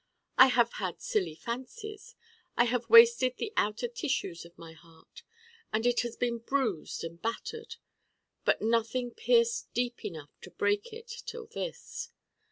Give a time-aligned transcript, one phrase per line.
[0.35, 2.15] I have had silly fancies
[2.57, 5.21] I have wasted the outer tissues of my Heart,
[5.71, 7.75] and it has been bruised and battered.
[8.43, 12.09] But nothing pierced deep enough to break it till this.